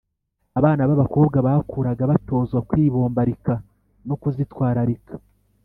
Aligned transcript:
abana 0.59 0.81
b’abakobwa 0.89 1.37
bakuraga 1.47 2.03
batozwa 2.11 2.59
kwibombarika 2.69 3.53
no 4.07 4.15
kuzitwararika 4.21 5.13